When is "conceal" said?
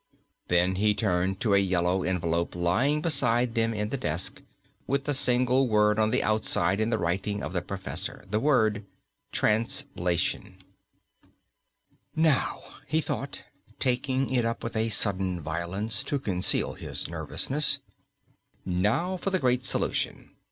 16.17-16.73